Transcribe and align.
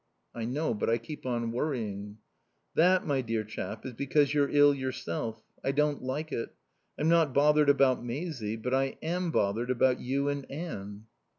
"I 0.33 0.45
know, 0.45 0.73
but 0.73 0.89
I 0.89 0.97
keep 0.97 1.27
on 1.27 1.51
worrying." 1.51 2.17
"That, 2.73 3.05
my 3.05 3.21
dear 3.21 3.43
chap, 3.43 3.85
is 3.85 3.93
because 3.93 4.33
you're 4.33 4.49
ill 4.49 4.73
yourself. 4.73 5.43
I 5.63 5.71
don't 5.73 6.01
like 6.01 6.31
it. 6.31 6.55
I'm 6.97 7.07
not 7.07 7.35
bothered 7.35 7.69
about 7.69 8.03
Maisie, 8.03 8.55
but 8.55 8.73
I 8.73 8.97
am 9.03 9.29
bothered 9.29 9.69
about 9.69 9.99
you 9.99 10.27
and 10.27 10.49
Anne." 10.49 11.05